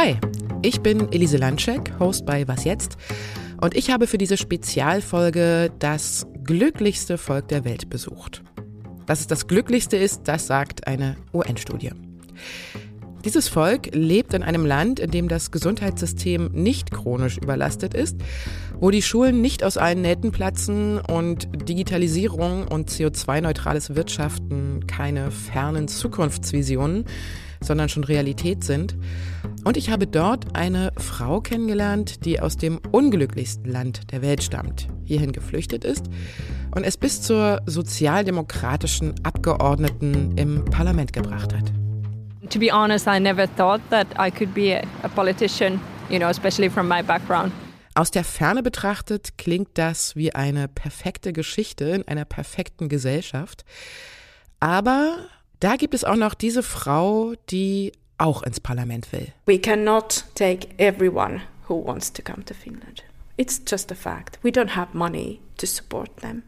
[0.00, 0.16] Hi,
[0.62, 2.96] ich bin Elise Landschek, Host bei Was jetzt?
[3.60, 8.44] Und ich habe für diese Spezialfolge das glücklichste Volk der Welt besucht.
[9.06, 11.90] Dass es das glücklichste ist, das sagt eine UN-Studie.
[13.24, 18.18] Dieses Volk lebt in einem Land, in dem das Gesundheitssystem nicht chronisch überlastet ist,
[18.78, 25.88] wo die Schulen nicht aus allen Nähten platzen und Digitalisierung und CO2-neutrales Wirtschaften keine fernen
[25.88, 27.04] Zukunftsvisionen,
[27.60, 28.96] sondern schon Realität sind.
[29.68, 34.88] Und ich habe dort eine Frau kennengelernt, die aus dem unglücklichsten Land der Welt stammt,
[35.04, 36.06] hierhin geflüchtet ist
[36.74, 41.70] und es bis zur sozialdemokratischen Abgeordneten im Parlament gebracht hat.
[42.48, 46.70] To be honest, I never thought that I could be a politician, you know, especially
[46.70, 47.52] from my background.
[47.94, 53.66] Aus der Ferne betrachtet klingt das wie eine perfekte Geschichte in einer perfekten Gesellschaft.
[54.60, 55.18] Aber
[55.60, 59.28] da gibt es auch noch diese Frau, die auch ins Parlament will.
[59.46, 63.04] We cannot take everyone who wants to come to Finland.
[63.36, 64.38] It's just a fact.
[64.42, 66.42] We don't have money to support them.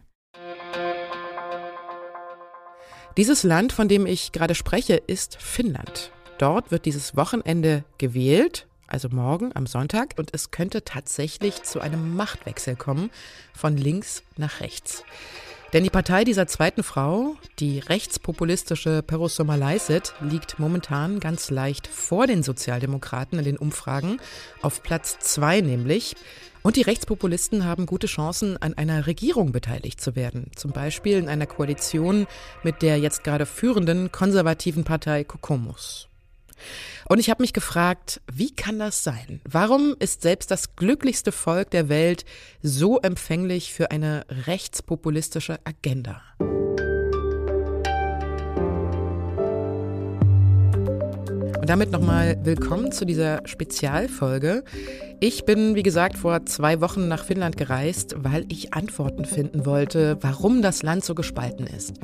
[3.17, 6.11] Dieses Land, von dem ich gerade spreche, ist Finnland.
[6.37, 12.15] Dort wird dieses Wochenende gewählt, also morgen am Sonntag, und es könnte tatsächlich zu einem
[12.15, 13.11] Machtwechsel kommen,
[13.53, 15.03] von links nach rechts.
[15.73, 22.43] Denn die Partei dieser zweiten Frau, die rechtspopulistische Perussuomalaiset, liegt momentan ganz leicht vor den
[22.43, 24.19] Sozialdemokraten in den Umfragen,
[24.61, 26.17] auf Platz zwei nämlich.
[26.61, 30.51] Und die Rechtspopulisten haben gute Chancen, an einer Regierung beteiligt zu werden.
[30.57, 32.27] Zum Beispiel in einer Koalition
[32.63, 36.10] mit der jetzt gerade führenden konservativen Partei Kokomus.
[37.07, 39.41] Und ich habe mich gefragt, wie kann das sein?
[39.43, 42.25] Warum ist selbst das glücklichste Volk der Welt
[42.61, 46.21] so empfänglich für eine rechtspopulistische Agenda?
[51.61, 54.63] Und damit nochmal willkommen zu dieser Spezialfolge.
[55.19, 60.17] Ich bin, wie gesagt, vor zwei Wochen nach Finnland gereist, weil ich Antworten finden wollte,
[60.21, 61.99] warum das Land so gespalten ist.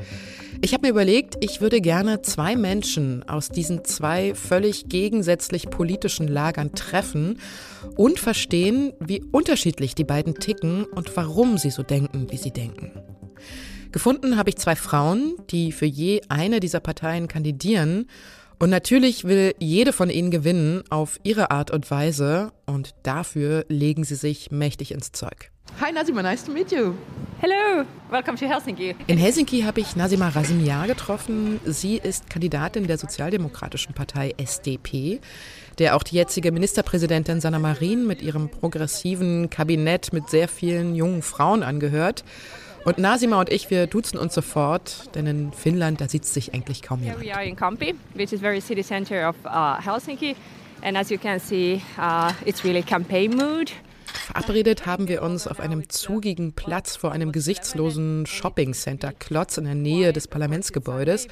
[0.61, 6.27] Ich habe mir überlegt, ich würde gerne zwei Menschen aus diesen zwei völlig gegensätzlich politischen
[6.27, 7.39] Lagern treffen
[7.95, 12.91] und verstehen, wie unterschiedlich die beiden ticken und warum sie so denken, wie sie denken.
[13.91, 18.05] Gefunden habe ich zwei Frauen, die für je eine dieser Parteien kandidieren
[18.59, 24.03] und natürlich will jede von ihnen gewinnen auf ihre Art und Weise und dafür legen
[24.03, 25.51] sie sich mächtig ins Zeug.
[25.79, 26.93] Hi Nasima, nice to meet you.
[27.39, 28.95] Hello, welcome to Helsinki.
[29.05, 31.59] In Helsinki habe ich Nasima Razimia getroffen.
[31.65, 35.19] Sie ist Kandidatin der Sozialdemokratischen Partei SDP,
[35.77, 41.21] der auch die jetzige Ministerpräsidentin Sanna Marin mit ihrem progressiven Kabinett mit sehr vielen jungen
[41.21, 42.23] Frauen angehört.
[42.87, 46.81] Und Nasima und ich, wir duzen uns sofort, denn in Finnland, da sieht sich eigentlich
[46.81, 47.21] kaum jemand.
[47.21, 50.37] Here we are in Kampi, which is very city center of uh, Helsinki.
[50.83, 53.73] And as you can see, uh, it's really campaign mood.
[54.27, 59.75] Verabredet haben wir uns auf einem zugigen Platz vor einem gesichtslosen Shopping-Center Klotz in der
[59.75, 61.27] Nähe des Parlamentsgebäudes.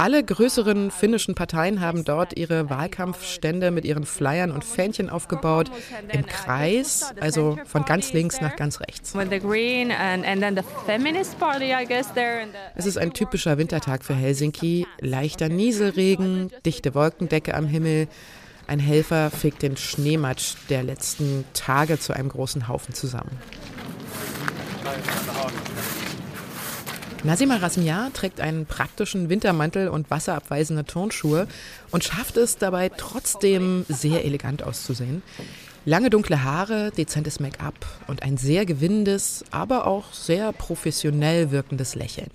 [0.00, 5.70] Alle größeren finnischen Parteien haben dort ihre Wahlkampfstände mit ihren Flyern und Fähnchen aufgebaut,
[6.10, 9.14] im Kreis, also von ganz links nach ganz rechts.
[12.76, 14.86] Es ist ein typischer Wintertag für Helsinki.
[15.00, 18.08] Leichter Nieselregen, dichte Wolkendecke am Himmel.
[18.66, 23.36] Ein Helfer fegt den Schneematsch der letzten Tage zu einem großen Haufen zusammen.
[27.22, 31.46] Nasima Rasmia trägt einen praktischen Wintermantel und wasserabweisende Turnschuhe
[31.90, 35.22] und schafft es dabei trotzdem sehr elegant auszusehen.
[35.84, 37.74] Lange dunkle Haare, dezentes Make-up
[38.06, 42.30] und ein sehr gewinnendes, aber auch sehr professionell wirkendes Lächeln.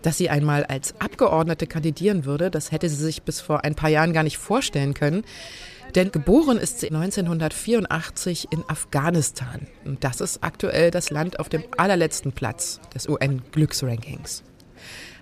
[0.00, 3.90] Dass sie einmal als Abgeordnete kandidieren würde, das hätte sie sich bis vor ein paar
[3.90, 5.24] Jahren gar nicht vorstellen können.
[5.94, 9.66] Denn geboren ist sie 1984 in Afghanistan.
[9.84, 14.42] Und das ist aktuell das Land auf dem allerletzten Platz des UN-Glücksrankings.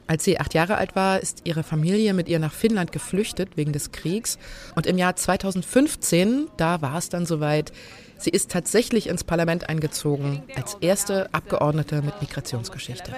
[0.08, 3.72] Als sie acht Jahre alt war, ist ihre Familie mit ihr nach Finnland geflüchtet wegen
[3.72, 4.38] des Kriegs.
[4.76, 7.72] Und im Jahr 2015, da war es dann soweit,
[8.16, 13.12] sie ist tatsächlich ins Parlament eingezogen, als erste Abgeordnete mit Migrationsgeschichte.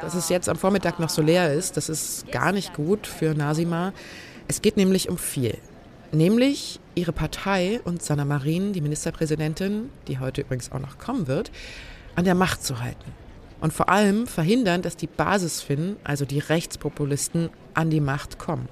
[0.00, 3.34] Dass es jetzt am Vormittag noch so leer ist, das ist gar nicht gut für
[3.34, 3.92] Nasima.
[4.48, 5.56] Es geht nämlich um viel.
[6.12, 11.52] Nämlich ihre Partei und Sanna Marin, die Ministerpräsidentin, die heute übrigens auch noch kommen wird,
[12.16, 13.12] an der Macht zu halten.
[13.60, 18.68] Und vor allem verhindern, dass die Basisfinnen, also die Rechtspopulisten, an die Macht kommen.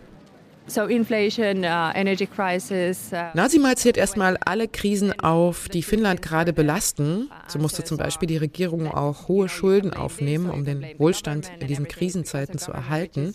[0.68, 3.10] So inflation, uh, energy crisis.
[3.10, 7.30] Uh, Nasima zählt erstmal alle Krisen auf, die Finnland gerade belasten.
[7.46, 11.88] So musste zum Beispiel die Regierung auch hohe Schulden aufnehmen, um den Wohlstand in diesen
[11.88, 13.34] Krisenzeiten zu erhalten.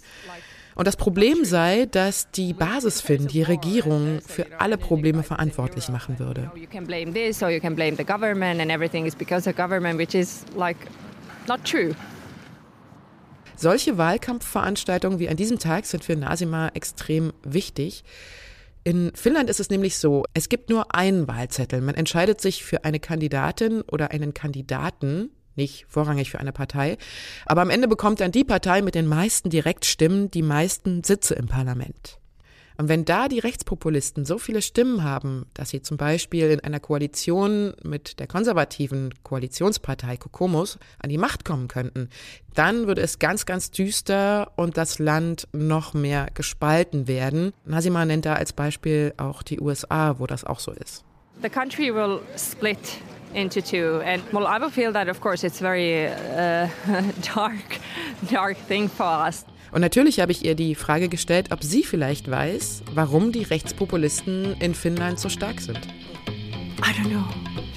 [0.76, 6.52] Und das Problem sei, dass die Basisfin die Regierung für alle Probleme verantwortlich machen würde.
[11.46, 11.94] Not true.
[13.64, 18.04] Solche Wahlkampfveranstaltungen wie an diesem Tag sind für Nasima extrem wichtig.
[18.84, 21.80] In Finnland ist es nämlich so, es gibt nur einen Wahlzettel.
[21.80, 26.98] Man entscheidet sich für eine Kandidatin oder einen Kandidaten, nicht vorrangig für eine Partei.
[27.46, 31.48] Aber am Ende bekommt dann die Partei mit den meisten Direktstimmen die meisten Sitze im
[31.48, 32.20] Parlament.
[32.78, 36.80] Und wenn da die Rechtspopulisten so viele Stimmen haben, dass sie zum Beispiel in einer
[36.80, 42.10] Koalition mit der konservativen Koalitionspartei Kokomos an die Macht kommen könnten,
[42.54, 47.54] dann würde es ganz, ganz düster und das Land noch mehr gespalten werden.
[47.66, 51.04] Nasima nennt da als Beispiel auch die USA, wo das auch so ist.
[51.42, 52.78] The country will split
[53.34, 56.68] into two, and well, I will feel that, of course, it's very uh,
[57.36, 57.80] dark,
[58.30, 59.46] dark thing for us.
[59.74, 64.56] Und natürlich habe ich ihr die Frage gestellt, ob sie vielleicht weiß, warum die Rechtspopulisten
[64.60, 65.80] in Finnland so stark sind.
[66.78, 67.24] I don't know.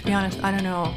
[0.03, 0.93] To be honest, I don't know.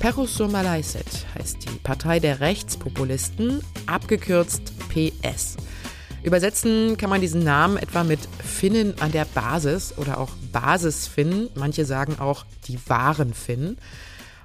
[0.00, 1.06] Perussuomalaiset
[1.38, 5.56] heißt die Partei der Rechtspopulisten, abgekürzt PS.
[6.22, 11.48] Übersetzen kann man diesen Namen etwa mit Finnen an der Basis oder auch Basisfinnen.
[11.54, 13.76] Manche sagen auch die wahren Finnen.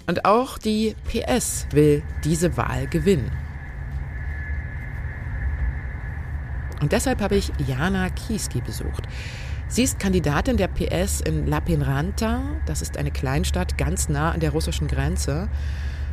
[0.07, 3.31] Und auch die PS will diese Wahl gewinnen.
[6.81, 9.03] Und deshalb habe ich Jana Kieski besucht.
[9.67, 12.41] Sie ist Kandidatin der PS in Lapinranta.
[12.65, 15.49] Das ist eine Kleinstadt ganz nah an der russischen Grenze.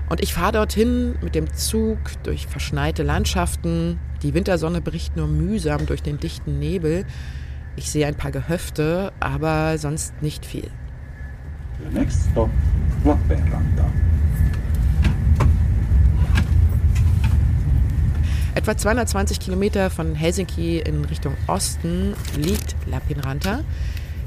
[0.09, 3.99] Und ich fahre dorthin mit dem Zug durch verschneite Landschaften.
[4.23, 7.07] Die Wintersonne bricht nur mühsam durch den dichten Nebel.
[7.77, 10.71] Ich sehe ein paar Gehöfte, aber sonst nicht viel.
[11.93, 12.51] Next stop,
[13.05, 13.91] Lappeenranta.
[18.55, 23.61] Etwa 220 Kilometer von Helsinki in Richtung Osten liegt Lapinranta.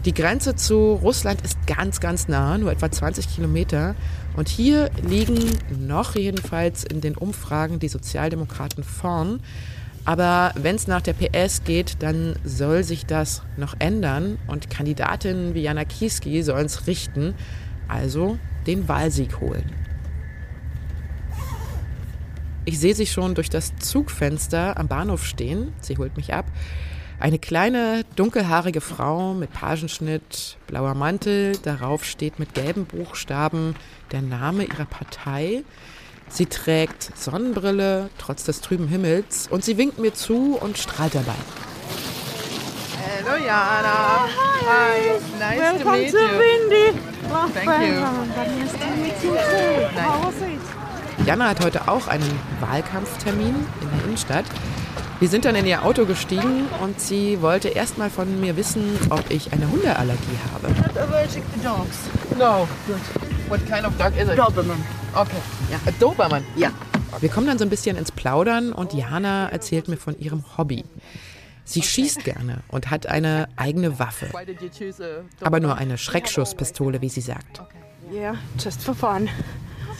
[0.03, 3.95] Die Grenze zu Russland ist ganz, ganz nah, nur etwa 20 Kilometer.
[4.37, 5.39] Und hier liegen
[5.79, 9.41] noch jedenfalls in den Umfragen die Sozialdemokraten vorn.
[10.05, 15.55] Aber wenn es nach der PS geht, dann soll sich das noch ändern und Kandidatinnen
[15.55, 17.33] wie Jana Kieski sollen es richten,
[17.87, 18.37] also
[18.67, 19.71] den Wahlsieg holen.
[22.63, 25.73] Ich sehe sie schon durch das Zugfenster am Bahnhof stehen.
[25.81, 26.45] Sie holt mich ab.
[27.19, 31.57] Eine kleine, dunkelhaarige Frau mit Pagenschnitt, blauer Mantel.
[31.63, 33.75] Darauf steht mit gelben Buchstaben
[34.11, 35.63] der Name ihrer Partei.
[36.29, 41.33] Sie trägt Sonnenbrille, trotz des trüben Himmels, und sie winkt mir zu und strahlt dabei.
[43.01, 44.27] Hello, Jana.
[44.67, 45.19] Hi.
[45.39, 46.39] Nice Welcome to meet to you.
[46.39, 46.99] Windy.
[47.53, 47.99] Thank you.
[47.99, 49.99] Nice to meet you too.
[49.99, 51.25] How was it?
[51.25, 54.45] Jana hat heute auch einen Wahlkampftermin in der Innenstadt.
[55.19, 58.99] Wir sind dann in ihr Auto gestiegen und sie wollte erst mal von mir wissen,
[59.09, 60.71] ob ich eine Hundeallergie habe.
[60.73, 61.97] Not allergic to dogs.
[62.37, 63.49] No, good.
[63.49, 64.37] What kind of dog is it?
[64.37, 64.77] Doberman.
[65.15, 65.37] Okay.
[65.71, 65.79] Yeah.
[65.87, 66.43] A Doberman.
[66.55, 66.71] Yeah.
[67.19, 70.85] Wir kommen dann so ein bisschen ins Plaudern und Jana erzählt mir von ihrem Hobby.
[71.65, 74.27] Sie schießt gerne und hat eine eigene Waffe,
[75.41, 77.63] aber nur eine Schreckschusspistole, wie sie sagt.
[78.13, 79.27] Yeah, just for fun.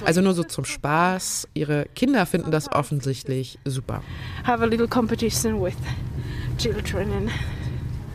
[0.06, 1.48] Also nur so zum Spaß.
[1.54, 4.04] Ihre Kinder finden das offensichtlich super.
[4.44, 5.76] Have a little competition with
[6.58, 7.32] children and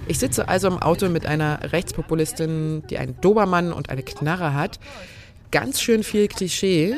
[0.08, 4.80] Ich sitze also im Auto mit einer Rechtspopulistin, die einen Dobermann und eine Knarre hat.
[5.52, 6.96] Ganz schön viel Klischee,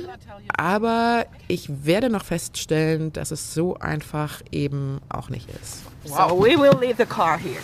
[0.56, 5.82] aber ich werde noch feststellen, dass es so einfach eben auch nicht ist.
[6.04, 7.58] So we will leave the car here.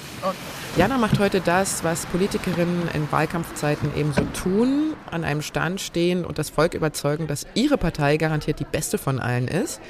[0.77, 6.25] Jana macht heute das, was Politikerinnen in Wahlkampfzeiten eben so tun, an einem Stand stehen
[6.25, 9.81] und das Volk überzeugen, dass ihre Partei garantiert die beste von allen ist.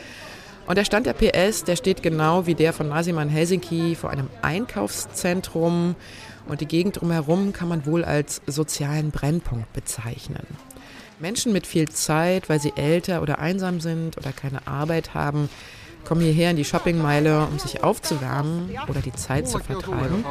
[0.67, 4.11] Und der Stand der PS, der steht genau wie der von Nasima in Helsinki vor
[4.11, 5.97] einem Einkaufszentrum
[6.47, 10.47] und die Gegend drumherum kann man wohl als sozialen Brennpunkt bezeichnen.
[11.21, 15.49] Menschen mit viel Zeit, weil sie älter oder einsam sind oder keine Arbeit haben,
[16.05, 20.25] kommen hierher in die Shoppingmeile, um sich aufzuwärmen oder die Zeit zu vertreiben.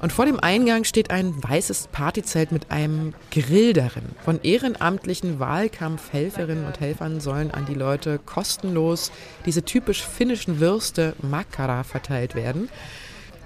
[0.00, 4.04] Und vor dem Eingang steht ein weißes Partyzelt mit einem Grill darin.
[4.24, 9.10] Von ehrenamtlichen Wahlkampfhelferinnen und Helfern sollen an die Leute kostenlos
[9.44, 12.68] diese typisch finnischen Würste Makara verteilt werden.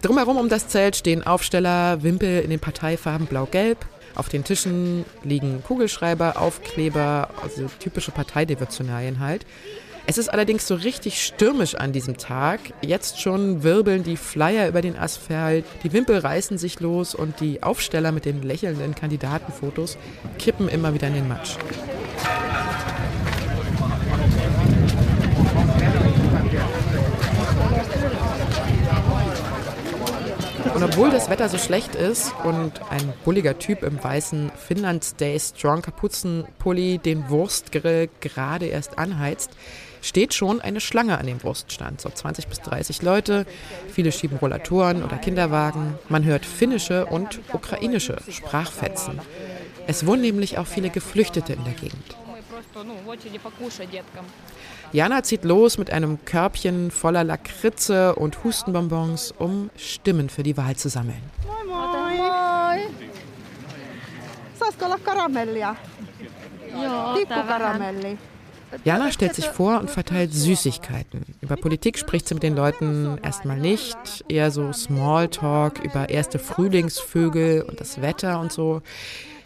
[0.03, 3.87] Drumherum um das Zelt stehen Aufsteller, Wimpel in den Parteifarben blau-gelb.
[4.15, 9.47] Auf den Tischen liegen Kugelschreiber, Aufkleber, also typische Parteidevotionalien halt.
[10.07, 12.61] Es ist allerdings so richtig stürmisch an diesem Tag.
[12.83, 17.63] Jetzt schon wirbeln die Flyer über den Asphalt, die Wimpel reißen sich los und die
[17.63, 19.99] Aufsteller mit den lächelnden Kandidatenfotos
[20.39, 21.57] kippen immer wieder in den Matsch.
[30.81, 35.39] Und obwohl das Wetter so schlecht ist und ein bulliger Typ im weißen Finland Stay
[35.39, 39.51] Strong Kapuzenpulli den Wurstgrill gerade erst anheizt,
[40.01, 42.01] steht schon eine Schlange an dem Wurststand.
[42.01, 43.45] So 20 bis 30 Leute,
[43.93, 45.99] viele schieben Rollatoren oder Kinderwagen.
[46.09, 49.21] Man hört finnische und ukrainische Sprachfetzen.
[49.87, 52.17] Es wohnen nämlich auch viele Geflüchtete in der Gegend.
[54.93, 60.75] Jana zieht los mit einem Körbchen voller Lakritze und Hustenbonbons, um Stimmen für die Wahl
[60.77, 61.23] zu sammeln.
[64.59, 65.77] Saisiko olla karamellia?
[67.17, 68.19] Tikkukaramelli.
[68.85, 71.25] Jana stellt sich vor und verteilt Süßigkeiten.
[71.41, 77.63] Über Politik spricht sie mit den Leuten erstmal nicht, eher so Smalltalk über erste Frühlingsvögel
[77.63, 78.83] und das Wetter und so.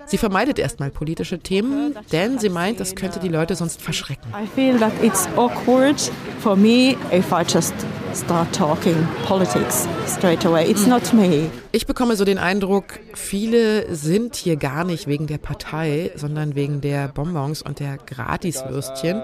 [0.06, 4.30] Sie vermeidet erstmal politische Themen, denn sie meint, das könnte die Leute sonst verschrecken.
[4.30, 6.00] I feel that it's awkward
[6.40, 7.74] for me if I just
[8.14, 10.70] start talking politics straight away.
[10.70, 11.50] It's not me.
[11.72, 16.80] Ich bekomme so den Eindruck, viele sind hier gar nicht wegen der Partei, sondern wegen
[16.80, 19.20] der Bonbons und der Gratiswürstchen.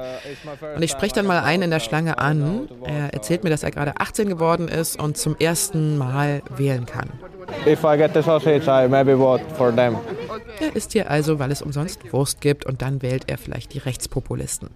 [0.74, 2.68] Und ich spreche dann mal einen in der Schlange an.
[2.84, 7.10] Er erzählt mir, dass er gerade 18 geworden ist und zum ersten Mal wählen kann.
[7.66, 9.96] If I get the sausage, I maybe vote for them.
[10.60, 13.78] Er ist hier also, weil es umsonst Wurst gibt und dann wählt er vielleicht die
[13.78, 14.70] Rechtspopulisten.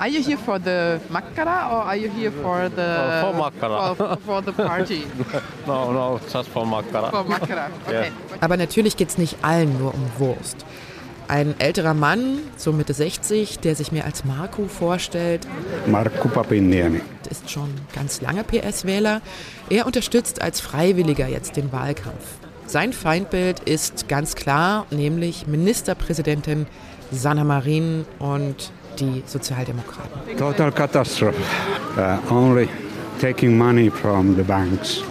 [0.00, 3.94] Are you here for the makkara or are you here for the For makkara.
[3.94, 5.06] for, for the party?
[5.66, 7.10] No, no, just for makkara.
[7.10, 7.68] for makkara.
[7.86, 8.10] Okay.
[8.40, 10.64] Aber natürlich geht es nicht allen nur um Wurst.
[11.26, 15.46] Ein älterer Mann, so Mitte 60, der sich mir als Marco vorstellt,
[15.86, 17.00] Markku Papinniemi.
[17.30, 19.22] ist schon ganz lange PS-Wähler.
[19.70, 22.26] Er unterstützt als Freiwilliger jetzt den Wahlkampf.
[22.66, 26.66] Sein Feindbild ist ganz klar, nämlich Ministerpräsidentin
[27.10, 30.36] Sanna Marin und die Sozialdemokraten.
[30.38, 31.36] Total catastrophe.
[31.96, 32.68] Uh, only
[33.20, 35.02] taking money from the banks.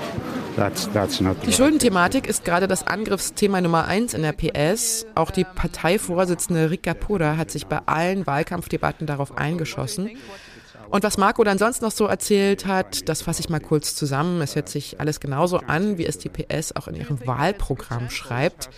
[0.56, 5.06] That's, that's not Die Schuldenthematik ist gerade das Angriffsthema Nummer eins in der PS.
[5.16, 10.12] Auch die Parteivorsitzende Rika Poda hat sich bei allen Wahlkampfdebatten darauf eingeschossen.
[10.94, 14.40] Und was Marco dann sonst noch so erzählt hat, das fasse ich mal kurz zusammen.
[14.44, 18.70] Es hört sich alles genauso an, wie es die PS auch in ihrem Wahlprogramm schreibt.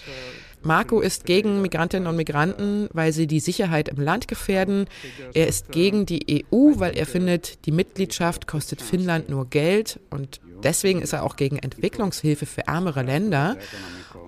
[0.64, 4.86] Marco ist gegen Migrantinnen und Migranten, weil sie die Sicherheit im Land gefährden.
[5.34, 10.00] Er ist gegen die EU, weil er findet, die Mitgliedschaft kostet Finnland nur Geld.
[10.10, 13.58] Und deswegen ist er auch gegen Entwicklungshilfe für ärmere Länder.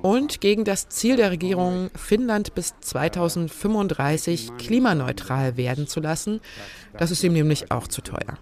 [0.02, 6.40] Und gegen das Ziel der Regierung, Finnland bis 2035 klimaneutral werden zu lassen.
[6.98, 8.38] Das ist ihm nämlich auch zu teuer.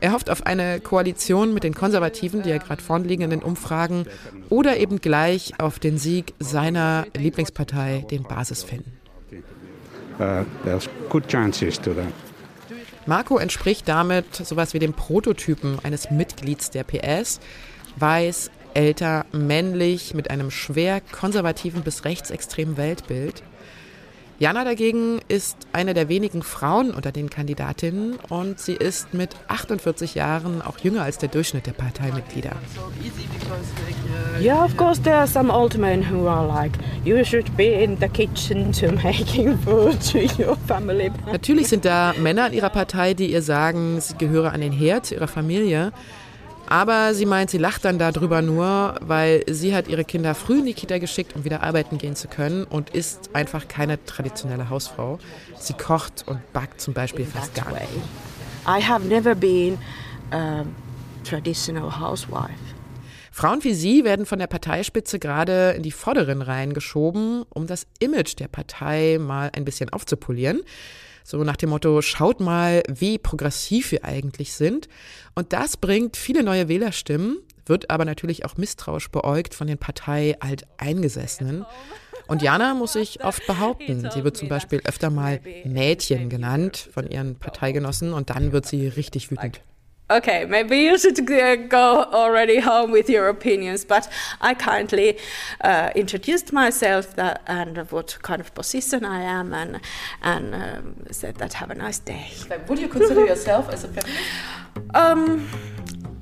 [0.00, 3.42] Er hofft auf eine Koalition mit den Konservativen, die ja gerade vorn liegen in den
[3.42, 4.06] Umfragen,
[4.48, 9.00] oder eben gleich auf den Sieg seiner Lieblingspartei, den Basisfinnen.
[10.18, 12.12] Uh, there's good chances to that.
[13.06, 17.40] Marco entspricht damit sowas wie dem Prototypen eines Mitglieds der PS.
[17.96, 23.42] Weiß, älter, männlich, mit einem schwer konservativen bis rechtsextremen Weltbild.
[24.40, 30.14] Jana dagegen ist eine der wenigen Frauen unter den Kandidatinnen und sie ist mit 48
[30.14, 32.52] Jahren auch jünger als der Durchschnitt der Parteimitglieder.
[34.40, 36.72] Yeah, of course, there are some old men who are like,
[37.04, 41.10] you should be in the kitchen to making food to your family.
[41.30, 45.04] Natürlich sind da Männer in ihrer Partei, die ihr sagen, sie gehöre an den Herd
[45.04, 45.92] zu ihrer Familie.
[46.70, 50.66] Aber sie meint, sie lacht dann darüber nur, weil sie hat ihre Kinder früh in
[50.66, 55.18] die Kita geschickt, um wieder arbeiten gehen zu können und ist einfach keine traditionelle Hausfrau.
[55.58, 57.88] Sie kocht und backt zum Beispiel fast gar nicht.
[58.68, 59.78] I have never been
[60.30, 60.64] a
[61.24, 62.54] traditional housewife.
[63.32, 67.88] Frauen wie sie werden von der Parteispitze gerade in die vorderen Reihen geschoben, um das
[67.98, 70.60] Image der Partei mal ein bisschen aufzupolieren.
[71.30, 74.88] So nach dem Motto, schaut mal, wie progressiv wir eigentlich sind.
[75.36, 81.64] Und das bringt viele neue Wählerstimmen, wird aber natürlich auch misstrauisch beäugt von den Partei-Alteingesessenen.
[82.26, 84.10] Und Jana muss sich oft behaupten.
[84.12, 88.88] Sie wird zum Beispiel öfter mal Mädchen genannt von ihren Parteigenossen und dann wird sie
[88.88, 89.60] richtig wütend.
[90.10, 94.08] Okay, maybe you should uh, go already home with your opinions, but
[94.40, 95.18] I kindly
[95.60, 99.80] uh, introduced myself that, and what kind of position I am, and
[100.22, 102.26] and um, said that have a nice day.
[102.68, 104.20] Would you consider yourself as a feminist?
[104.94, 105.48] Um,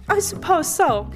[0.09, 1.11] I suppose so.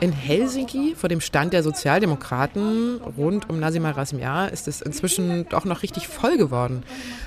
[0.00, 5.66] In Helsinki, vor dem Stand der Sozialdemokraten rund um Nasima Razmyar, ist es inzwischen doch
[5.66, 6.82] noch richtig voll geworden.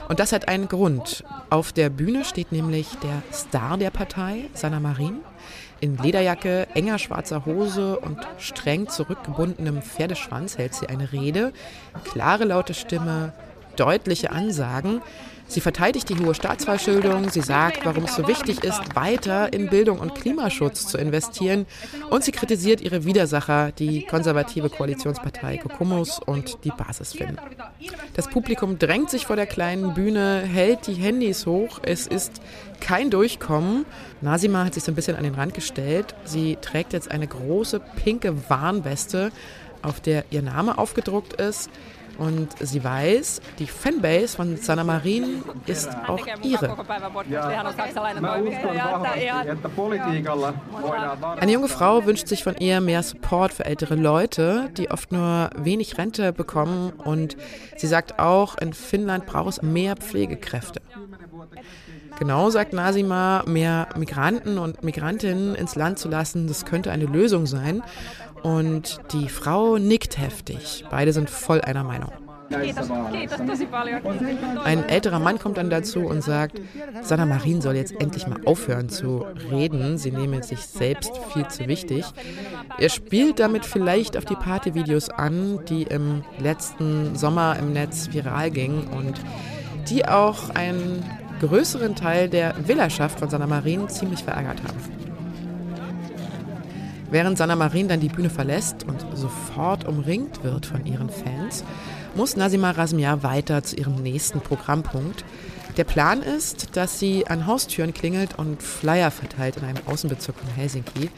[0.10, 1.24] Und das hat einen Grund.
[1.52, 5.18] Auf der Bühne steht nämlich der Star der Partei, Sanna Marin.
[5.80, 11.54] In Lederjacke, enger schwarzer Hose und streng zurückgebundenem Pferdeschwanz hält sie eine Rede.
[12.04, 13.34] Klare, laute Stimme,
[13.76, 15.02] deutliche Ansagen.
[15.48, 20.00] Sie verteidigt die hohe Staatsverschuldung, sie sagt, warum es so wichtig ist, weiter in Bildung
[20.00, 21.66] und Klimaschutz zu investieren
[22.10, 27.38] und sie kritisiert ihre Widersacher, die konservative Koalitionspartei Kokomus und die Basisfin.
[28.16, 32.42] Das Publikum drängt sich vor der kleinen Bühne, hält die Handys hoch, es ist
[32.80, 33.86] kein Durchkommen.
[34.22, 36.16] Nasima hat sich so ein bisschen an den Rand gestellt.
[36.26, 39.32] Sie trägt jetzt eine große pinke Warnweste,
[39.82, 41.70] auf der ihr Name aufgedruckt ist.
[42.18, 46.76] Und sie weiß, die Fanbase von Sanna Marin ist auch ihre.
[51.40, 55.50] Eine junge Frau wünscht sich von ihr mehr Support für ältere Leute, die oft nur
[55.58, 56.92] wenig Rente bekommen.
[56.92, 57.36] Und
[57.78, 60.82] sie sagt auch, in Finnland braucht es mehr Pflegekräfte.
[62.20, 67.48] Genau, sagt Nasima, mehr Migranten und Migrantinnen ins Land zu lassen, das könnte eine Lösung
[67.48, 67.84] sein.
[68.44, 70.86] Und die Frau nickt heftig.
[70.90, 72.12] Beide sind voll einer Meinung.
[74.64, 76.60] Ein älterer Mann kommt dann dazu und sagt,
[77.02, 79.98] Sanna Marin soll jetzt endlich mal aufhören zu reden.
[79.98, 82.06] Sie nehme sich selbst viel zu wichtig.
[82.78, 88.52] Er spielt damit vielleicht auf die Partyvideos an, die im letzten Sommer im Netz viral
[88.52, 89.20] gingen und
[89.90, 91.04] die auch einen
[91.40, 95.03] größeren Teil der Villerschaft von Sanna Marin ziemlich verärgert haben.
[97.14, 101.64] Während Sanna Marin dann die Bühne verlässt und sofort umringt wird von ihren Fans,
[102.16, 105.24] muss Nasima Razmia weiter zu ihrem nächsten Programmpunkt.
[105.78, 110.50] Der Plan ist, dass sie an Haustüren klingelt und Flyer verteilt in einem Außenbezirk von
[110.56, 111.12] Helsinki.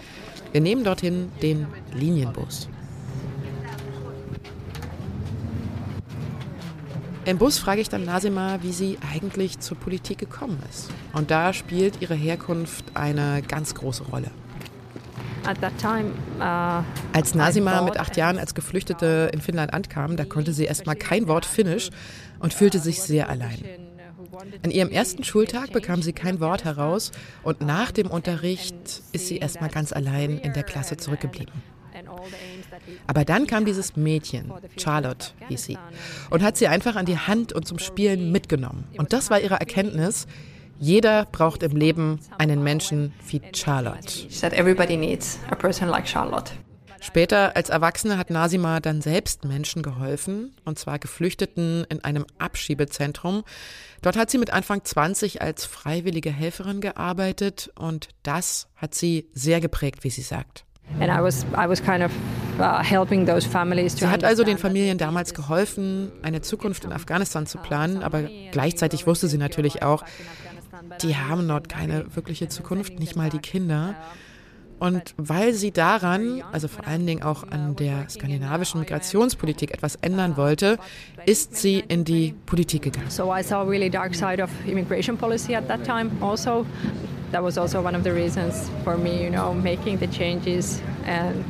[0.51, 2.67] Wir nehmen dorthin den Linienbus.
[7.23, 10.89] Im Bus frage ich dann Nasima, wie sie eigentlich zur Politik gekommen ist.
[11.13, 14.29] Und da spielt ihre Herkunft eine ganz große Rolle.
[15.45, 20.95] Uh, als Nasima mit acht Jahren als Geflüchtete in Finnland ankam, da konnte sie erstmal
[20.95, 21.91] kein Wort Finnisch
[22.39, 23.63] und fühlte sich sehr allein.
[24.63, 27.11] An ihrem ersten Schultag bekam sie kein Wort heraus
[27.43, 31.53] und nach dem Unterricht ist sie erstmal ganz allein in der Klasse zurückgeblieben.
[33.07, 35.77] Aber dann kam dieses Mädchen, Charlotte hieß sie,
[36.29, 38.85] und hat sie einfach an die Hand und zum Spielen mitgenommen.
[38.97, 40.27] Und das war ihre Erkenntnis,
[40.79, 44.27] jeder braucht im Leben einen Menschen wie Charlotte.
[47.01, 53.43] Später als Erwachsene hat Nasima dann selbst Menschen geholfen, und zwar Geflüchteten in einem Abschiebezentrum.
[54.01, 59.61] Dort hat sie mit Anfang 20 als freiwillige Helferin gearbeitet und das hat sie sehr
[59.61, 60.65] geprägt, wie sie sagt.
[60.91, 61.03] Uh,
[63.87, 69.05] sie hat also den Familien damals geholfen, eine Zukunft in Afghanistan zu planen, aber gleichzeitig
[69.05, 70.03] wusste sie natürlich auch,
[71.01, 73.95] die haben dort keine wirkliche Zukunft, nicht mal die Kinder.
[74.77, 80.35] Und weil sie daran, also vor allen Dingen auch an der skandinavischen Migrationspolitik etwas ändern
[80.35, 80.77] wollte,
[81.25, 83.09] ist sie in die Politik gegangen.
[83.09, 86.65] So I saw really dark side of immigration policy at that time also.
[87.31, 91.43] That was also one of the reasons for me, you know, making the changes and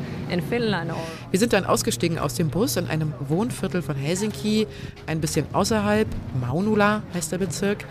[1.30, 4.66] wir sind dann ausgestiegen aus dem Bus in einem Wohnviertel von Helsinki,
[5.06, 6.08] ein bisschen außerhalb,
[6.42, 7.86] Maunula heißt der Bezirk.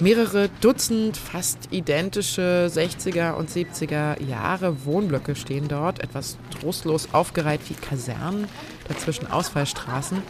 [0.00, 7.74] Mehrere Dutzend fast identische 60er und 70er Jahre Wohnblöcke stehen dort, etwas trostlos aufgereiht wie
[7.74, 8.46] Kasernen,
[8.86, 10.22] dazwischen Ausfallstraßen.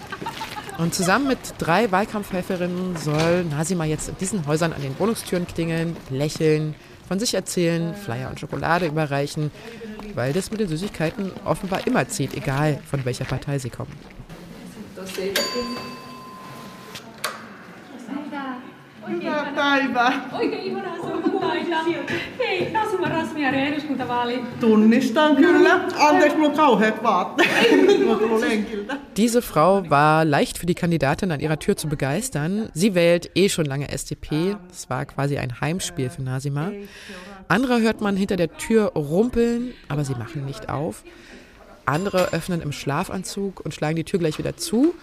[0.79, 5.97] Und zusammen mit drei Wahlkampfhelferinnen soll Nasima jetzt in diesen Häusern an den Wohnungstüren klingeln,
[6.09, 6.75] lächeln,
[7.07, 9.51] von sich erzählen, Flyer und Schokolade überreichen,
[10.15, 13.93] weil das mit den Süßigkeiten offenbar immer zieht, egal von welcher Partei sie kommen.
[19.09, 20.29] Hyvää päivää.
[20.33, 21.77] Oikein ihanaa sunnuntaita.
[22.39, 24.45] Hei, Nasima Rasmiari eduskuntavaali.
[24.61, 25.81] Tunnistan kyllä.
[25.99, 27.49] Anteeksi, mulla on kauheat vaatteet.
[29.17, 32.69] Diese Frau war leicht für die Kandidatin an ihrer Tür zu begeistern.
[32.75, 34.57] Sie wählt eh schon lange SDP.
[34.69, 36.71] Das war quasi ein Heimspiel für Nasima.
[37.49, 41.03] Andere hört man hinter der Tür rumpeln, aber sie machen nicht auf.
[41.87, 44.95] Andere öffnen im Schlafanzug und schlagen die Tür gleich wieder zu.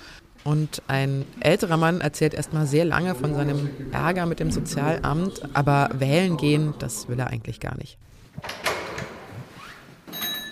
[0.46, 5.90] Und ein älterer Mann erzählt erstmal sehr lange von seinem Ärger mit dem Sozialamt, aber
[5.96, 7.98] wählen gehen, das will er eigentlich gar nicht.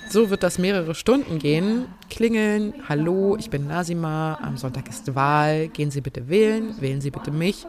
[0.10, 1.86] So wird das mehrere Stunden gehen.
[2.10, 7.12] Klingeln, hallo, ich bin Nasima, am Sonntag ist Wahl, gehen Sie bitte wählen, wählen Sie
[7.12, 7.67] bitte mich.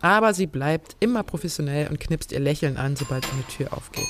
[0.00, 4.08] Aber sie bleibt immer professionell und knipst ihr Lächeln an, sobald eine Tür aufgeht.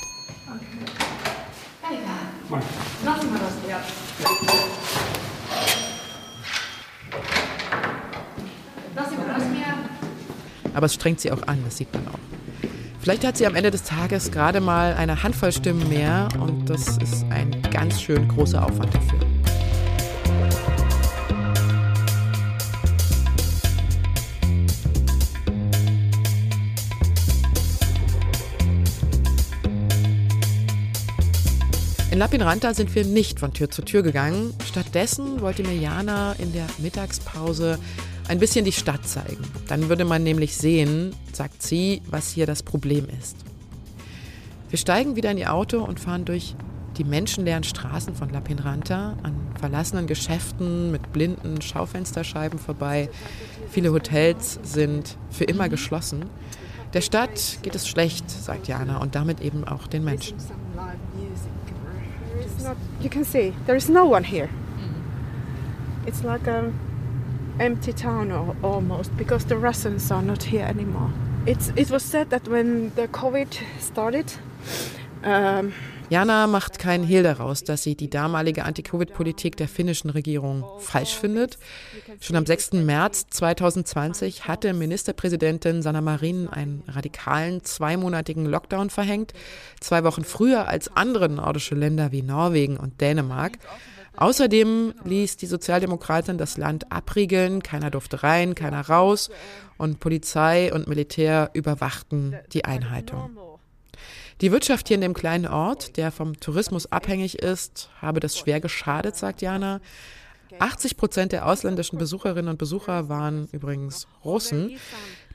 [10.73, 12.19] Aber es strengt sie auch an, das sieht man auch.
[12.99, 16.97] Vielleicht hat sie am Ende des Tages gerade mal eine Handvoll Stimmen mehr und das
[16.97, 19.19] ist ein ganz schön großer Aufwand dafür.
[32.11, 34.53] In Lapinranta sind wir nicht von Tür zu Tür gegangen.
[34.65, 37.79] Stattdessen wollte mir Jana in der Mittagspause
[38.31, 39.43] ein bisschen die Stadt zeigen.
[39.67, 43.35] Dann würde man nämlich sehen, sagt sie, was hier das Problem ist.
[44.69, 46.55] Wir steigen wieder in ihr Auto und fahren durch
[46.95, 53.09] die menschenleeren Straßen von Lapinranta an verlassenen Geschäften mit blinden Schaufensterscheiben vorbei.
[53.69, 56.23] Viele Hotels sind für immer geschlossen.
[56.93, 60.37] Der Stadt geht es schlecht, sagt Jana, und damit eben auch den Menschen.
[63.01, 64.47] you can see there is no one here.
[66.05, 66.73] It's like an
[67.61, 68.31] empty town
[68.63, 71.11] almost because the Russians are not here anymore.
[71.45, 74.33] It's, it was said that when the COVID started,
[75.23, 75.71] um,
[76.09, 81.57] Jana macht keinen Hehl daraus, dass sie die damalige Anti-Covid-Politik der finnischen Regierung falsch findet.
[82.19, 82.73] Schon am 6.
[82.73, 89.31] März 2020 hatte Ministerpräsidentin Sanna Marin einen radikalen zweimonatigen Lockdown verhängt,
[89.79, 93.53] zwei Wochen früher als andere nordische Länder wie Norwegen und Dänemark.
[94.17, 99.29] Außerdem ließ die Sozialdemokratin das Land abriegeln, keiner durfte rein, keiner raus
[99.77, 103.37] und Polizei und Militär überwachten die Einhaltung.
[104.41, 108.59] Die Wirtschaft hier in dem kleinen Ort, der vom Tourismus abhängig ist, habe das schwer
[108.59, 109.81] geschadet, sagt Jana.
[110.59, 114.77] 80 Prozent der ausländischen Besucherinnen und Besucher waren übrigens Russen.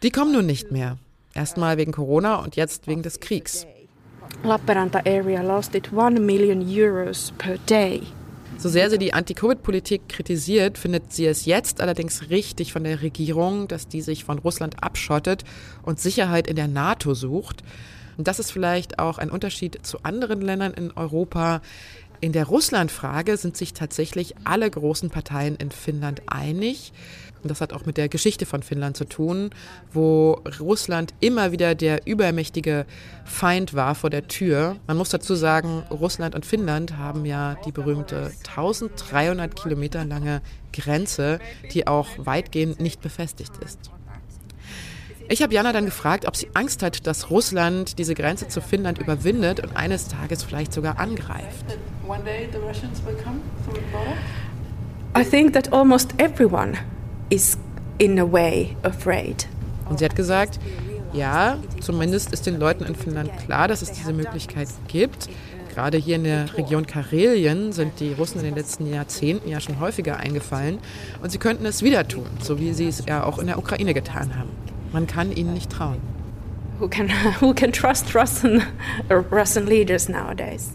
[0.02, 0.98] Die kommen nun nicht mehr.
[1.34, 3.66] Erstmal wegen Corona und jetzt wegen des Kriegs.
[4.42, 8.02] Lappeenranta area lost it 1 million euros per day.
[8.58, 13.68] So sehr sie die Anti-Covid-Politik kritisiert, findet sie es jetzt allerdings richtig von der Regierung,
[13.68, 15.44] dass die sich von Russland abschottet
[15.82, 17.62] und Sicherheit in der NATO sucht.
[18.16, 21.60] Und das ist vielleicht auch ein Unterschied zu anderen Ländern in Europa.
[22.20, 26.92] In der Russland-Frage sind sich tatsächlich alle großen Parteien in Finnland einig.
[27.46, 29.50] Und das hat auch mit der Geschichte von Finnland zu tun,
[29.92, 32.86] wo Russland immer wieder der übermächtige
[33.24, 34.74] Feind war vor der Tür.
[34.88, 41.38] Man muss dazu sagen, Russland und Finnland haben ja die berühmte 1300 Kilometer lange Grenze,
[41.72, 43.92] die auch weitgehend nicht befestigt ist.
[45.28, 48.98] Ich habe Jana dann gefragt, ob sie Angst hat, dass Russland diese Grenze zu Finnland
[48.98, 51.78] überwindet und eines Tages vielleicht sogar angreift.
[55.16, 56.76] I think that almost everyone
[57.30, 57.58] is
[57.98, 59.48] in a way afraid.
[59.88, 60.58] Und sie hat gesagt,
[61.12, 65.28] ja, zumindest ist den Leuten in Finnland klar, dass es diese Möglichkeit gibt.
[65.72, 69.78] Gerade hier in der Region Karelien sind die Russen in den letzten Jahrzehnten ja schon
[69.78, 70.78] häufiger eingefallen
[71.22, 73.92] und sie könnten es wieder tun, so wie sie es ja auch in der Ukraine
[73.92, 74.50] getan haben.
[74.92, 75.98] Man kann ihnen nicht trauen.
[76.78, 77.10] Who can,
[77.40, 78.62] who can trust Russian,
[79.30, 80.72] Russian leaders nowadays?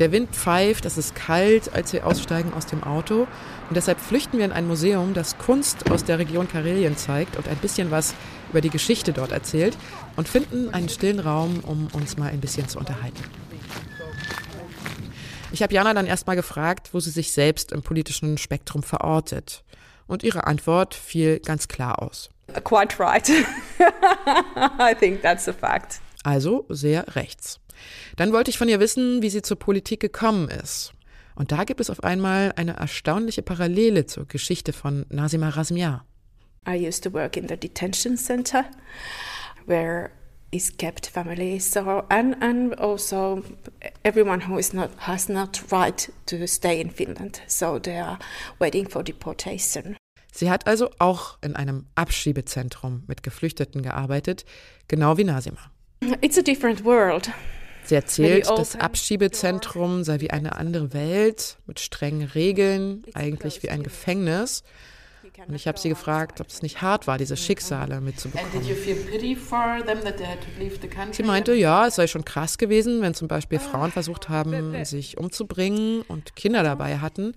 [0.00, 3.28] Der Wind pfeift, es ist kalt, als wir aussteigen aus dem Auto.
[3.68, 7.46] Und deshalb flüchten wir in ein Museum, das Kunst aus der Region Karelien zeigt und
[7.46, 8.14] ein bisschen was
[8.48, 9.76] über die Geschichte dort erzählt
[10.16, 13.22] und finden einen stillen Raum, um uns mal ein bisschen zu unterhalten.
[15.52, 19.64] Ich habe Jana dann erstmal gefragt, wo sie sich selbst im politischen Spektrum verortet.
[20.06, 22.30] Und ihre Antwort fiel ganz klar aus.
[22.64, 23.28] Quite right.
[24.80, 26.00] I think that's a fact.
[26.24, 27.60] Also sehr rechts.
[28.16, 30.92] Dann wollte ich von ihr wissen, wie sie zur Politik gekommen ist.
[31.34, 36.04] Und da gibt es auf einmal eine erstaunliche Parallele zur Geschichte von Nasima Razmia.
[36.68, 38.66] I used to work in the detention center
[39.66, 40.10] where
[40.76, 43.42] kept families so and and also
[44.04, 48.18] everyone who is not has not right to stay in Finland so they are
[48.58, 49.96] waiting for deportation.
[50.32, 54.44] Sie hat also auch in einem Abschiebezentrum mit Geflüchteten gearbeitet,
[54.88, 55.70] genau wie Nasima.
[56.20, 57.30] It's a different world.
[57.84, 63.82] Sie erzählt, das Abschiebezentrum sei wie eine andere Welt mit strengen Regeln, eigentlich wie ein
[63.82, 64.62] Gefängnis.
[65.46, 68.50] Und ich habe sie gefragt, ob es nicht hart war, diese Schicksale mitzubekommen.
[71.12, 75.18] Sie meinte, ja, es sei schon krass gewesen, wenn zum Beispiel Frauen versucht haben, sich
[75.18, 77.34] umzubringen und Kinder dabei hatten.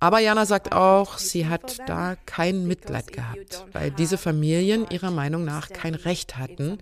[0.00, 5.44] Aber Jana sagt auch, sie hat da kein Mitleid gehabt, weil diese Familien ihrer Meinung
[5.44, 6.78] nach kein Recht hatten,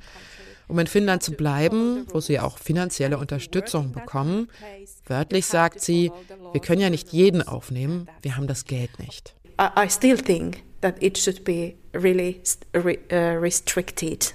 [0.68, 4.48] um in Finnland zu bleiben, wo sie auch finanzielle Unterstützung bekommen.
[5.06, 6.12] Wörtlich sagt sie,
[6.52, 9.34] wir können ja nicht jeden aufnehmen, wir haben das Geld nicht.
[9.58, 12.40] I still think that it should be really
[12.74, 14.34] re, uh, restricted.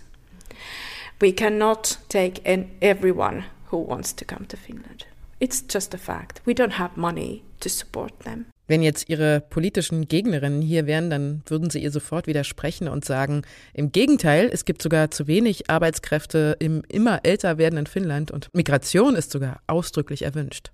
[1.20, 2.42] We cannot take
[2.82, 5.06] everyone who wants to come to Finland.
[5.40, 6.42] It's just a fact.
[6.46, 8.48] We don't have money to support them.
[8.72, 13.42] Wenn jetzt Ihre politischen Gegnerinnen hier wären, dann würden Sie ihr sofort widersprechen und sagen,
[13.74, 19.18] im Gegenteil, es gibt sogar zu wenig Arbeitskräfte im immer älter werdenden Finnland und Migration
[19.18, 20.72] ist sogar ausdrücklich erwünscht.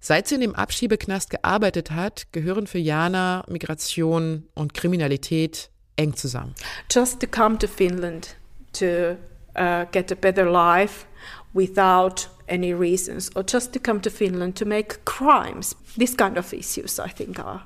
[0.00, 6.54] Seit sie in dem Abschiebeknast gearbeitet hat, gehören für Jana Migration und Kriminalität eng zusammen.
[6.90, 8.36] Just to come to Finland
[8.72, 9.18] to
[9.54, 11.04] uh, get a better life
[11.52, 15.76] without any reasons, or just to come to Finland to make crimes.
[15.96, 17.62] This kind of issues, I think, are,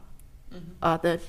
[0.81, 1.21] are the,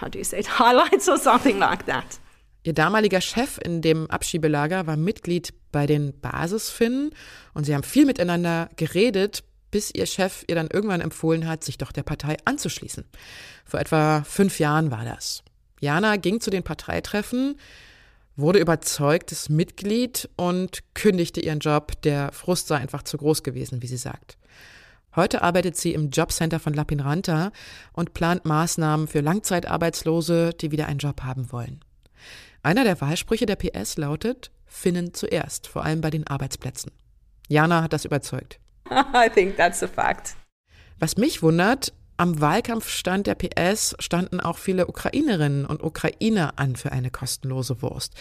[0.00, 2.20] how do you say it, highlights or something like that.
[2.66, 7.10] Ihr damaliger Chef in dem Abschiebelager war Mitglied bei den Basisfinnen
[7.54, 11.78] und sie haben viel miteinander geredet, bis ihr Chef ihr dann irgendwann empfohlen hat, sich
[11.78, 13.04] doch der Partei anzuschließen.
[13.64, 15.44] Vor etwa fünf Jahren war das.
[15.80, 17.56] Jana ging zu den Parteitreffen,
[18.36, 22.00] wurde überzeugtes Mitglied und kündigte ihren Job.
[22.02, 24.36] Der Frust sei einfach zu groß gewesen, wie sie sagt.
[25.14, 27.50] Heute arbeitet sie im Jobcenter von Lapinranta
[27.94, 31.80] und plant Maßnahmen für Langzeitarbeitslose, die wieder einen Job haben wollen.
[32.62, 36.92] Einer der Wahlsprüche der PS lautet Finnen zuerst, vor allem bei den Arbeitsplätzen.
[37.48, 38.58] Jana hat das überzeugt.
[38.90, 40.36] I think that's a fact.
[40.98, 46.92] Was mich wundert, am Wahlkampfstand der PS standen auch viele Ukrainerinnen und Ukrainer an für
[46.92, 48.14] eine kostenlose Wurst.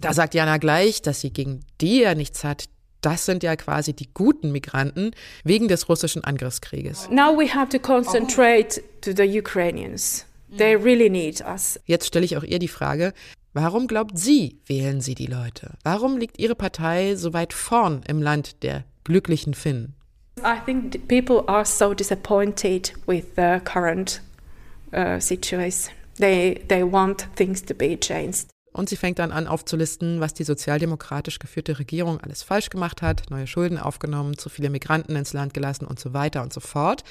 [0.00, 2.64] Da sagt Jana gleich, dass sie gegen die ja nichts hat.
[3.00, 5.12] Das sind ja quasi die guten Migranten
[5.44, 7.08] wegen des russischen Angriffskrieges.
[7.10, 10.26] Now we have to concentrate to the Ukrainians.
[10.56, 11.80] They really need us.
[11.86, 13.12] Jetzt stelle ich auch ihr die Frage,
[13.54, 15.74] warum glaubt sie, wählen sie die Leute?
[15.82, 19.94] Warum liegt ihre Partei so weit vorn im Land der glücklichen Finnen?
[20.38, 24.20] I think people are so disappointed with the current
[24.92, 25.94] uh, situation.
[26.18, 28.48] They, they want things to be changed.
[28.72, 33.24] Und sie fängt dann an aufzulisten, was die sozialdemokratisch geführte Regierung alles falsch gemacht hat,
[33.28, 37.04] neue Schulden aufgenommen, zu viele Migranten ins Land gelassen und so weiter und so fort.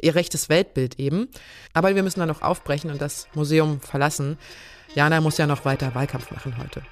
[0.00, 1.28] Ihr rechtes Weltbild eben.
[1.72, 4.38] Aber wir müssen dann noch aufbrechen und das Museum verlassen.
[4.94, 6.82] Jana muss ja noch weiter Wahlkampf machen heute.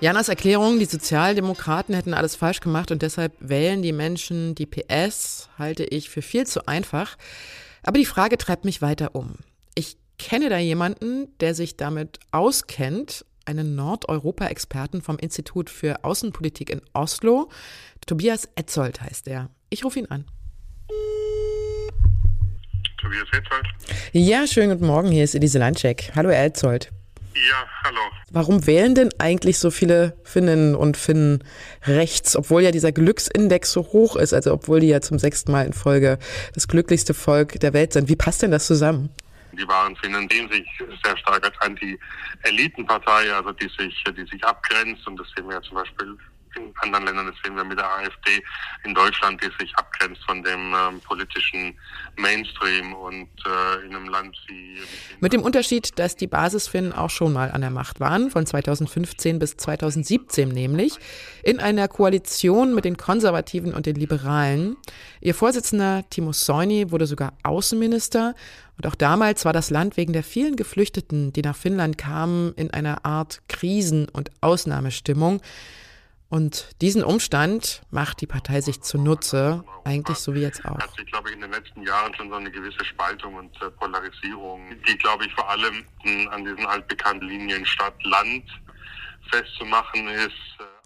[0.00, 5.48] Janas Erklärung, die Sozialdemokraten hätten alles falsch gemacht und deshalb wählen die Menschen die PS,
[5.58, 7.16] halte ich für viel zu einfach.
[7.82, 9.38] Aber die Frage treibt mich weiter um.
[9.74, 16.80] Ich kenne da jemanden, der sich damit auskennt, einen Nordeuropa-Experten vom Institut für Außenpolitik in
[16.92, 17.48] Oslo.
[18.06, 19.50] Tobias Etzold heißt er.
[19.68, 20.26] Ich rufe ihn an.
[23.00, 23.66] Tobias Etzold.
[24.12, 25.10] Ja, schönen guten Morgen.
[25.10, 26.12] Hier ist Elise Landcheck.
[26.14, 26.92] Hallo, Herr Etzold.
[27.34, 28.00] Ja, hallo.
[28.30, 31.44] Warum wählen denn eigentlich so viele Finnen und Finnen
[31.84, 35.66] rechts, obwohl ja dieser Glücksindex so hoch ist, also obwohl die ja zum sechsten Mal
[35.66, 36.18] in Folge
[36.54, 38.08] das glücklichste Volk der Welt sind?
[38.08, 39.10] Wie passt denn das zusammen?
[39.52, 40.66] Die wahren Finnen sehen sich
[41.04, 45.62] sehr stark als Anti-Elitenpartei, also die sich, die sich abgrenzt und das sehen wir ja
[45.62, 46.16] zum Beispiel
[46.56, 48.42] in anderen Ländern, sehen wir mit der AfD
[48.84, 51.78] in Deutschland, die sich abgrenzt von dem ähm, politischen
[52.16, 54.78] Mainstream und äh, in einem Land wie.
[55.20, 59.38] Mit dem Unterschied, dass die Basisfinnen auch schon mal an der Macht waren, von 2015
[59.38, 60.98] bis 2017 nämlich,
[61.42, 64.76] in einer Koalition mit den Konservativen und den Liberalen.
[65.20, 68.34] Ihr Vorsitzender Timo Soini wurde sogar Außenminister
[68.78, 72.70] und auch damals war das Land wegen der vielen Geflüchteten, die nach Finnland kamen, in
[72.70, 75.40] einer Art Krisen- und Ausnahmestimmung.
[76.30, 80.78] Und diesen Umstand macht die Partei sich zunutze, eigentlich so wie jetzt auch.
[80.78, 83.70] Hat sich, glaube ich, in den letzten Jahren schon so eine gewisse Spaltung und äh,
[83.70, 85.84] Polarisierung, die, glaube ich, vor allem
[86.30, 88.44] an diesen altbekannten Linien Stadt-Land
[89.30, 90.32] festzumachen ist.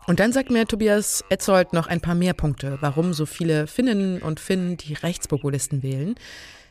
[0.06, 4.22] Und dann sagt mir Tobias Etzold noch ein paar mehr Punkte, warum so viele Finnen
[4.22, 6.14] und Finnen die Rechtspopulisten wählen.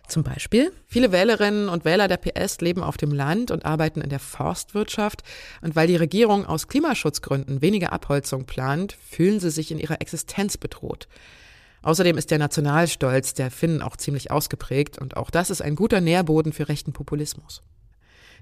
[0.08, 4.10] Zum Beispiel, viele Wählerinnen und Wähler der PS leben auf dem Land und arbeiten in
[4.10, 5.24] der Forstwirtschaft.
[5.62, 10.58] Und weil die Regierung aus Klimaschutzgründen weniger Abholzung plant, fühlen sie sich in ihrer Existenz
[10.58, 11.08] bedroht.
[11.82, 16.02] Außerdem ist der Nationalstolz der Finnen auch ziemlich ausgeprägt und auch das ist ein guter
[16.02, 17.64] Nährboden für rechten Populismus.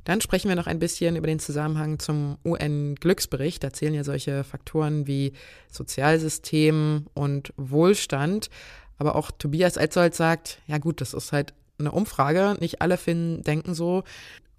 [0.06, 3.63] Dann sprechen wir noch ein bisschen über den Zusammenhang zum UN-Glücksbericht.
[3.63, 5.34] Da zählen ja solche Faktoren wie
[5.69, 8.50] Sozialsystem und Wohlstand.
[8.99, 12.55] Aber auch Tobias Etzold sagt, ja gut, das ist halt eine Umfrage.
[12.59, 14.03] Nicht alle Finnen denken so.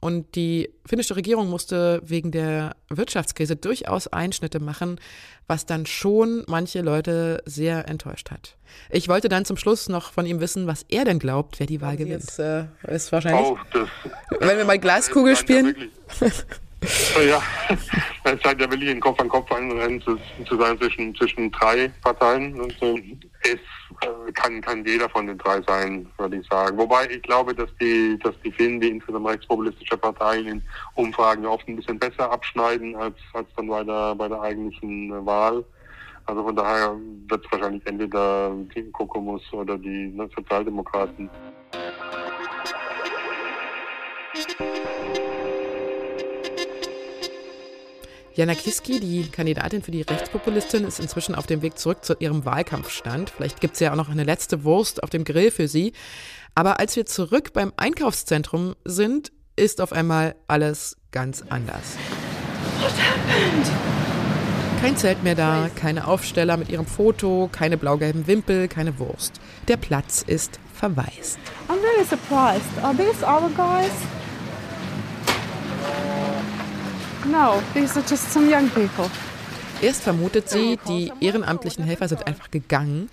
[0.01, 4.99] Und die finnische Regierung musste wegen der Wirtschaftskrise durchaus Einschnitte machen,
[5.47, 8.57] was dann schon manche Leute sehr enttäuscht hat.
[8.89, 11.83] Ich wollte dann zum Schluss noch von ihm wissen, was er denn glaubt, wer die
[11.83, 12.23] Wahl gewinnt.
[12.23, 13.47] Jetzt, äh, ist wahrscheinlich.
[13.47, 13.89] Oh, das,
[14.41, 15.91] wenn wir mal Glaskugel spielen.
[17.29, 17.43] Ja,
[18.25, 20.17] es scheint ja wirklich ein Kopf an Kopf ein Rennen zu,
[20.49, 22.59] zu sein zwischen, zwischen drei Parteien.
[22.59, 23.61] Und äh, es
[24.35, 26.77] kann, kann jeder von den drei sein, würde ich sagen.
[26.79, 30.63] Wobei ich glaube, dass die, dass die Finnen, die insgesamt rechtspopulistische Parteien in
[30.95, 35.27] Umfragen oft ein bisschen besser abschneiden als, als dann bei der, bei der eigentlichen äh,
[35.27, 35.65] Wahl.
[36.27, 36.97] Also von daher
[37.29, 41.29] wird es wahrscheinlich entweder die Kokomus oder die Sozialdemokraten.
[48.41, 52.47] Jana Kiski, die Kandidatin für die Rechtspopulistin, ist inzwischen auf dem Weg zurück zu ihrem
[52.47, 53.29] Wahlkampfstand.
[53.29, 55.93] Vielleicht gibt es ja auch noch eine letzte Wurst auf dem Grill für sie.
[56.55, 61.99] Aber als wir zurück beim Einkaufszentrum sind, ist auf einmal alles ganz anders.
[64.81, 69.35] Kein Zelt mehr da, keine Aufsteller mit ihrem Foto, keine blau-gelben Wimpel, keine Wurst.
[69.69, 71.39] Der Platz ist verwaist.
[71.69, 72.65] I'm really surprised.
[72.83, 73.93] Are these our guys?
[77.25, 79.11] No, these are just some young people.
[79.83, 83.09] Erst vermutet sie, die ehrenamtlichen Helfer sind einfach gegangen.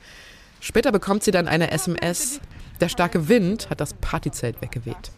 [0.59, 2.39] Später bekommt sie dann eine SMS.
[2.79, 5.11] Der starke Wind hat das Partyzelt weggeweht.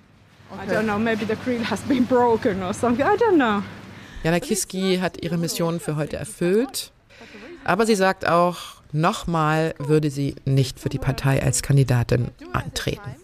[0.52, 3.06] I don't know, maybe the grill has been broken or something.
[3.06, 3.64] I don't know.
[4.24, 6.92] Jana Kiski hat ihre Mission für heute erfüllt.
[7.64, 8.58] Aber sie sagt auch,
[8.92, 13.16] nochmal würde sie nicht für die Partei als Kandidatin antreten.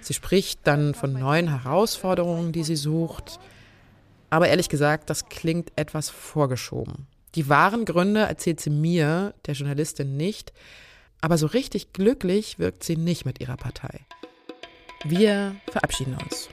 [0.00, 3.38] Sie spricht dann von neuen Herausforderungen, die sie sucht.
[4.30, 7.08] Aber ehrlich gesagt, das klingt etwas vorgeschoben.
[7.34, 10.52] Die wahren Gründe erzählt sie mir, der Journalistin, nicht.
[11.20, 14.00] Aber so richtig glücklich wirkt sie nicht mit ihrer Partei.
[15.04, 16.48] Wir verabschieden uns.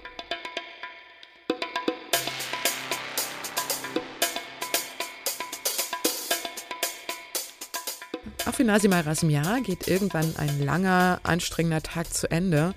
[8.58, 12.74] Für Nasima Razmia geht irgendwann ein langer, anstrengender Tag zu Ende.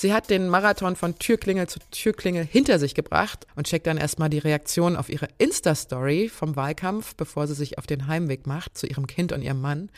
[0.00, 4.30] Sie hat den Marathon von Türklingel zu Türklingel hinter sich gebracht und checkt dann erstmal
[4.30, 8.86] die Reaktion auf ihre Insta-Story vom Wahlkampf, bevor sie sich auf den Heimweg macht zu
[8.86, 9.90] ihrem Kind und ihrem Mann.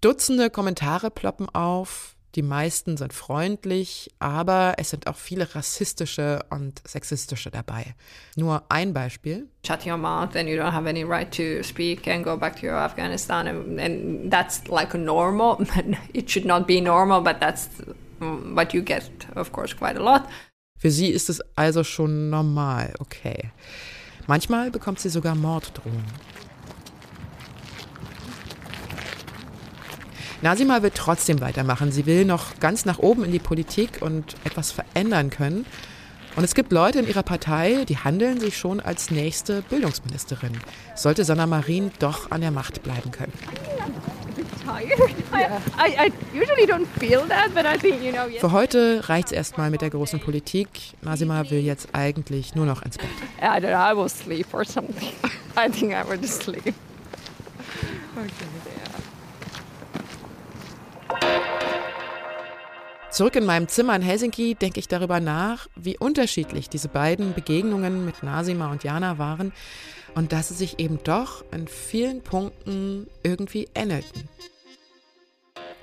[0.00, 2.14] Dutzende Kommentare ploppen auf.
[2.36, 7.96] Die meisten sind freundlich, aber es sind auch viele rassistische und sexistische dabei.
[8.36, 9.48] Nur ein Beispiel.
[9.66, 12.66] Shut your mouth and you don't have any right to speak and go back to
[12.66, 13.48] your Afghanistan.
[13.48, 15.66] And, and that's like normal.
[16.12, 17.70] It should not be normal, but that's
[18.20, 20.22] what you get, of course, quite a lot.
[20.78, 23.50] Für sie ist es also schon normal, okay.
[24.26, 26.04] Manchmal bekommt sie sogar Morddrohungen.
[30.42, 31.92] Nasima wird trotzdem weitermachen.
[31.92, 35.64] Sie will noch ganz nach oben in die Politik und etwas verändern können.
[36.36, 40.52] Und es gibt Leute in ihrer Partei, die handeln sich schon als nächste Bildungsministerin.
[40.94, 43.32] Sollte Sanna Marin doch an der Macht bleiben können.
[48.40, 50.68] Für heute reicht es erstmal mit der großen Politik.
[51.02, 53.08] Nasima will jetzt eigentlich nur noch ins Bett.
[53.40, 55.12] I don't know, I will sleep or something.
[55.56, 56.74] I think I will just sleep.
[58.16, 58.46] Okay,
[63.16, 68.04] Zurück in meinem Zimmer in Helsinki denke ich darüber nach, wie unterschiedlich diese beiden Begegnungen
[68.04, 69.54] mit Nasima und Jana waren
[70.16, 74.28] und dass sie sich eben doch in vielen Punkten irgendwie ähnelten.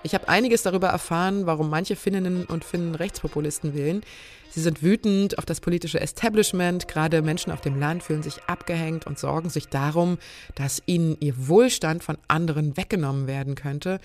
[0.02, 4.02] Ich habe einiges darüber erfahren, warum manche Finninnen und Finnen Rechtspopulisten wählen.
[4.50, 9.08] Sie sind wütend auf das politische Establishment, gerade Menschen auf dem Land fühlen sich abgehängt
[9.08, 10.18] und sorgen sich darum,
[10.56, 14.02] dass ihnen ihr Wohlstand von anderen weggenommen werden könnte,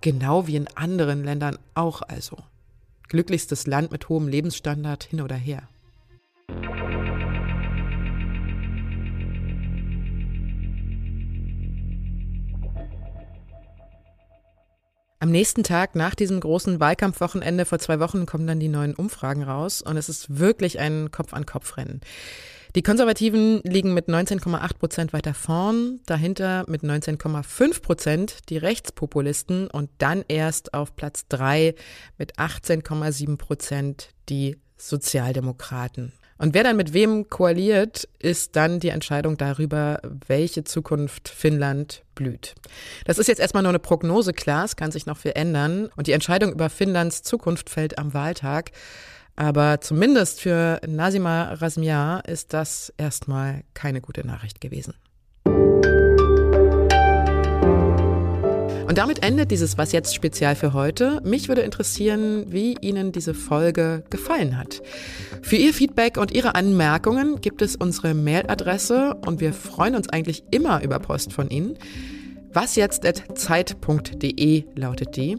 [0.00, 2.38] genau wie in anderen Ländern auch also.
[3.08, 5.68] Glücklichstes Land mit hohem Lebensstandard hin oder her.
[15.18, 19.42] Am nächsten Tag nach diesem großen Wahlkampfwochenende vor zwei Wochen kommen dann die neuen Umfragen
[19.42, 22.02] raus und es ist wirklich ein Kopf-an-Kopf-Rennen.
[22.74, 29.88] Die Konservativen liegen mit 19,8 Prozent weiter vorn, dahinter mit 19,5 Prozent die Rechtspopulisten und
[29.96, 31.74] dann erst auf Platz drei
[32.18, 36.12] mit 18,7 Prozent die Sozialdemokraten.
[36.38, 42.54] Und wer dann mit wem koaliert, ist dann die Entscheidung darüber, welche Zukunft Finnland blüht.
[43.04, 45.88] Das ist jetzt erstmal nur eine Prognose, klar, es kann sich noch viel ändern.
[45.96, 48.72] Und die Entscheidung über Finnlands Zukunft fällt am Wahltag.
[49.36, 54.94] Aber zumindest für Nasima Razmia ist das erstmal keine gute Nachricht gewesen.
[58.86, 61.20] Und damit endet dieses Was jetzt Spezial für heute.
[61.24, 64.80] Mich würde interessieren, wie Ihnen diese Folge gefallen hat.
[65.42, 70.44] Für Ihr Feedback und Ihre Anmerkungen gibt es unsere Mailadresse und wir freuen uns eigentlich
[70.52, 71.76] immer über Post von Ihnen.
[72.52, 75.38] Wasjetzt.zeit.de lautet die.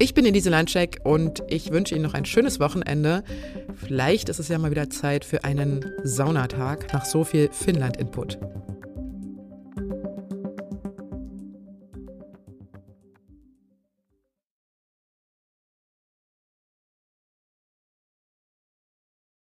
[0.00, 3.22] Ich bin Elise Landscheck und ich wünsche Ihnen noch ein schönes Wochenende.
[3.76, 8.40] Vielleicht ist es ja mal wieder Zeit für einen Saunatag nach so viel Finnland-Input.